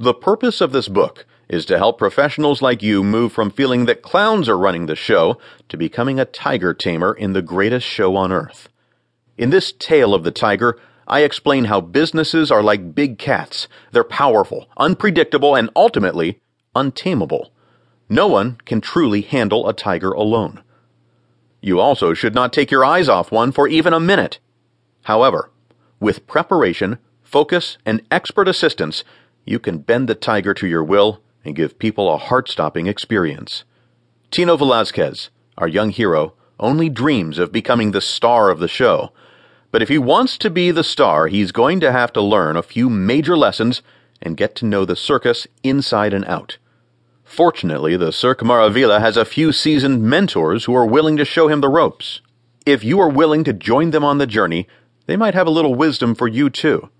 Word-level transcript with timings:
The 0.00 0.14
purpose 0.14 0.60
of 0.60 0.70
this 0.70 0.86
book 0.86 1.26
is 1.48 1.64
to 1.66 1.76
help 1.76 1.98
professionals 1.98 2.62
like 2.62 2.82
you 2.84 3.02
move 3.02 3.32
from 3.32 3.50
feeling 3.50 3.86
that 3.86 4.02
clowns 4.02 4.48
are 4.48 4.56
running 4.56 4.86
the 4.86 4.94
show 4.94 5.38
to 5.68 5.76
becoming 5.76 6.20
a 6.20 6.24
tiger 6.24 6.72
tamer 6.72 7.12
in 7.12 7.32
the 7.32 7.42
greatest 7.42 7.84
show 7.84 8.14
on 8.14 8.30
earth. 8.30 8.68
In 9.36 9.50
this 9.50 9.72
tale 9.72 10.14
of 10.14 10.22
the 10.22 10.30
tiger, 10.30 10.78
I 11.08 11.20
explain 11.22 11.64
how 11.64 11.80
businesses 11.80 12.52
are 12.52 12.62
like 12.62 12.94
big 12.94 13.18
cats. 13.18 13.66
They're 13.90 14.04
powerful, 14.04 14.68
unpredictable, 14.76 15.56
and 15.56 15.68
ultimately 15.74 16.40
untamable. 16.76 17.50
No 18.08 18.28
one 18.28 18.58
can 18.66 18.80
truly 18.80 19.22
handle 19.22 19.68
a 19.68 19.72
tiger 19.72 20.12
alone. 20.12 20.62
You 21.60 21.80
also 21.80 22.14
should 22.14 22.36
not 22.36 22.52
take 22.52 22.70
your 22.70 22.84
eyes 22.84 23.08
off 23.08 23.32
one 23.32 23.50
for 23.50 23.66
even 23.66 23.92
a 23.92 23.98
minute. 23.98 24.38
However, 25.04 25.50
with 25.98 26.28
preparation, 26.28 26.98
focus, 27.24 27.78
and 27.84 28.02
expert 28.12 28.46
assistance, 28.46 29.02
you 29.48 29.58
can 29.58 29.78
bend 29.78 30.08
the 30.08 30.14
tiger 30.14 30.52
to 30.54 30.66
your 30.66 30.84
will 30.84 31.20
and 31.44 31.56
give 31.56 31.78
people 31.78 32.12
a 32.12 32.18
heart 32.18 32.48
stopping 32.48 32.86
experience. 32.86 33.64
Tino 34.30 34.56
Velasquez, 34.56 35.30
our 35.56 35.68
young 35.68 35.90
hero, 35.90 36.34
only 36.60 36.88
dreams 36.88 37.38
of 37.38 37.52
becoming 37.52 37.92
the 37.92 38.00
star 38.00 38.50
of 38.50 38.58
the 38.58 38.68
show. 38.68 39.12
But 39.70 39.82
if 39.82 39.88
he 39.88 39.98
wants 39.98 40.36
to 40.38 40.50
be 40.50 40.70
the 40.70 40.84
star, 40.84 41.28
he's 41.28 41.52
going 41.52 41.80
to 41.80 41.92
have 41.92 42.12
to 42.14 42.20
learn 42.20 42.56
a 42.56 42.62
few 42.62 42.90
major 42.90 43.36
lessons 43.36 43.82
and 44.20 44.36
get 44.36 44.54
to 44.56 44.66
know 44.66 44.84
the 44.84 44.96
circus 44.96 45.46
inside 45.62 46.12
and 46.12 46.24
out. 46.26 46.58
Fortunately, 47.24 47.96
the 47.96 48.12
Cirque 48.12 48.40
Maravilla 48.40 49.00
has 49.00 49.16
a 49.16 49.24
few 49.24 49.52
seasoned 49.52 50.02
mentors 50.02 50.64
who 50.64 50.74
are 50.74 50.86
willing 50.86 51.16
to 51.18 51.24
show 51.24 51.48
him 51.48 51.60
the 51.60 51.68
ropes. 51.68 52.20
If 52.66 52.82
you 52.82 52.98
are 53.00 53.08
willing 53.08 53.44
to 53.44 53.52
join 53.52 53.90
them 53.90 54.02
on 54.04 54.18
the 54.18 54.26
journey, 54.26 54.66
they 55.06 55.16
might 55.16 55.34
have 55.34 55.46
a 55.46 55.50
little 55.50 55.74
wisdom 55.74 56.14
for 56.14 56.26
you 56.26 56.50
too. 56.50 56.90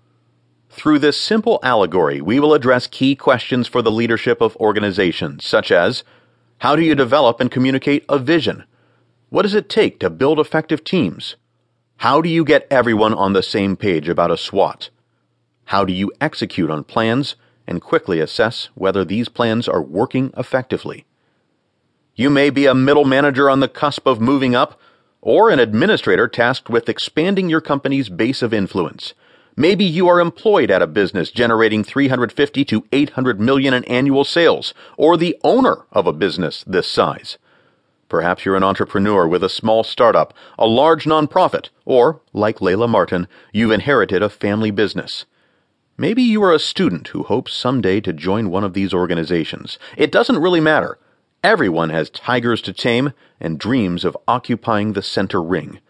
Through 0.69 0.99
this 0.99 1.19
simple 1.19 1.59
allegory, 1.63 2.21
we 2.21 2.39
will 2.39 2.53
address 2.53 2.87
key 2.87 3.15
questions 3.15 3.67
for 3.67 3.81
the 3.81 3.91
leadership 3.91 4.39
of 4.39 4.55
organizations, 4.57 5.45
such 5.45 5.71
as 5.71 6.03
How 6.59 6.75
do 6.75 6.83
you 6.83 6.95
develop 6.95 7.39
and 7.39 7.49
communicate 7.49 8.05
a 8.07 8.19
vision? 8.19 8.63
What 9.29 9.41
does 9.41 9.55
it 9.55 9.67
take 9.67 9.99
to 9.99 10.09
build 10.09 10.39
effective 10.39 10.83
teams? 10.83 11.35
How 11.97 12.21
do 12.21 12.29
you 12.29 12.45
get 12.45 12.67
everyone 12.71 13.13
on 13.13 13.33
the 13.33 13.43
same 13.43 13.75
page 13.75 14.07
about 14.07 14.31
a 14.31 14.37
SWOT? 14.37 14.89
How 15.65 15.83
do 15.85 15.91
you 15.91 16.11
execute 16.21 16.69
on 16.69 16.83
plans 16.83 17.35
and 17.67 17.81
quickly 17.81 18.19
assess 18.19 18.69
whether 18.73 19.03
these 19.03 19.27
plans 19.27 19.67
are 19.67 19.81
working 19.81 20.31
effectively? 20.37 21.05
You 22.15 22.29
may 22.29 22.49
be 22.49 22.65
a 22.65 22.73
middle 22.75 23.05
manager 23.05 23.49
on 23.49 23.59
the 23.59 23.67
cusp 23.67 24.05
of 24.07 24.21
moving 24.21 24.55
up, 24.55 24.79
or 25.21 25.49
an 25.49 25.59
administrator 25.59 26.27
tasked 26.27 26.69
with 26.69 26.89
expanding 26.89 27.49
your 27.49 27.61
company's 27.61 28.09
base 28.09 28.41
of 28.41 28.53
influence. 28.53 29.13
Maybe 29.59 29.83
you 29.83 30.07
are 30.07 30.21
employed 30.21 30.71
at 30.71 30.81
a 30.81 30.87
business 30.87 31.31
generating 31.31 31.83
350 31.83 32.63
to 32.63 32.85
800 32.93 33.41
million 33.41 33.73
in 33.73 33.83
annual 33.83 34.23
sales, 34.23 34.73
or 34.95 35.17
the 35.17 35.35
owner 35.43 35.85
of 35.91 36.07
a 36.07 36.13
business 36.13 36.63
this 36.65 36.87
size. 36.87 37.37
Perhaps 38.07 38.45
you're 38.45 38.55
an 38.55 38.63
entrepreneur 38.63 39.27
with 39.27 39.43
a 39.43 39.49
small 39.49 39.83
startup, 39.83 40.33
a 40.57 40.65
large 40.65 41.03
nonprofit, 41.03 41.67
or, 41.83 42.21
like 42.31 42.59
Layla 42.59 42.87
Martin, 42.87 43.27
you've 43.51 43.73
inherited 43.73 44.23
a 44.23 44.29
family 44.29 44.71
business. 44.71 45.25
Maybe 45.97 46.23
you 46.23 46.41
are 46.41 46.53
a 46.53 46.57
student 46.57 47.09
who 47.09 47.23
hopes 47.23 47.53
someday 47.53 47.99
to 47.99 48.13
join 48.13 48.49
one 48.49 48.63
of 48.63 48.73
these 48.73 48.93
organizations. 48.93 49.77
It 49.97 50.09
doesn't 50.09 50.39
really 50.39 50.61
matter. 50.61 50.97
Everyone 51.43 51.89
has 51.89 52.09
tigers 52.09 52.61
to 52.61 52.71
tame 52.71 53.11
and 53.41 53.59
dreams 53.59 54.05
of 54.05 54.15
occupying 54.25 54.93
the 54.93 55.01
center 55.01 55.43
ring. 55.43 55.81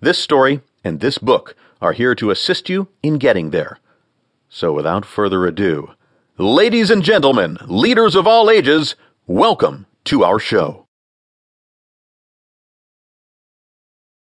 This 0.00 0.18
story 0.18 0.60
and 0.84 1.00
this 1.00 1.18
book 1.18 1.56
are 1.80 1.92
here 1.92 2.14
to 2.16 2.30
assist 2.30 2.68
you 2.68 2.88
in 3.02 3.18
getting 3.18 3.50
there. 3.50 3.78
So 4.48 4.72
without 4.72 5.04
further 5.04 5.46
ado, 5.46 5.92
ladies 6.36 6.90
and 6.90 7.04
gentlemen, 7.04 7.58
leaders 7.66 8.16
of 8.16 8.26
all 8.26 8.50
ages, 8.50 8.96
welcome 9.26 9.86
to 10.04 10.24
our 10.24 10.40
show. 10.40 10.87